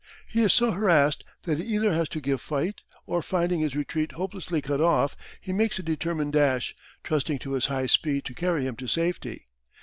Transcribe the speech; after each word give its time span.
He 0.25 0.41
is 0.41 0.51
so 0.51 0.71
harassed 0.71 1.23
that 1.43 1.59
he 1.59 1.75
either 1.75 1.93
has 1.93 2.09
to 2.09 2.19
give 2.19 2.41
fight, 2.41 2.81
or, 3.05 3.21
finding 3.21 3.59
his 3.59 3.75
retreat 3.75 4.13
hopelessly 4.13 4.59
cut 4.59 4.81
off, 4.81 5.15
he 5.39 5.53
makes 5.53 5.77
a 5.77 5.83
determined 5.83 6.33
dash, 6.33 6.75
trusting 7.03 7.37
to 7.37 7.51
his 7.53 7.67
high 7.67 7.85
speed 7.85 8.25
to 8.25 8.33
carry 8.33 8.65
him 8.65 8.75
to 8.77 8.87
safety. 8.87 9.45